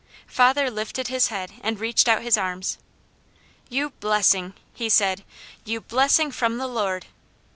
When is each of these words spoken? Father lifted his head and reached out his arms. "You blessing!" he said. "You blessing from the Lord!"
Father 0.25 0.71
lifted 0.71 1.09
his 1.09 1.27
head 1.27 1.51
and 1.61 1.79
reached 1.79 2.07
out 2.07 2.23
his 2.23 2.35
arms. 2.35 2.79
"You 3.69 3.91
blessing!" 3.91 4.55
he 4.73 4.89
said. 4.89 5.23
"You 5.63 5.79
blessing 5.79 6.31
from 6.31 6.57
the 6.57 6.65
Lord!" 6.65 7.05